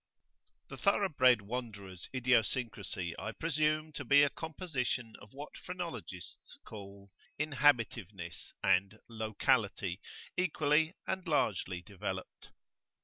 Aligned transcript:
THE 0.69 0.79
thorough 0.79 1.09
bred 1.15 1.43
wanderer's 1.43 2.09
idiosyncracy 2.11 3.13
I 3.19 3.33
presume 3.33 3.91
to 3.93 4.03
be 4.03 4.23
a 4.23 4.31
composition 4.31 5.13
of 5.21 5.31
what 5.31 5.55
phrenologists 5.55 6.57
call 6.65 7.11
"inhabitiveness" 7.39 8.51
and 8.63 8.97
"locality" 9.07 10.01
equally 10.35 10.95
and 11.05 11.27
largely 11.27 11.83
developed. 11.83 12.49